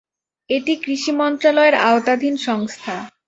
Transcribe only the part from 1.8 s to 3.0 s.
আওতাধীন সংস্থা।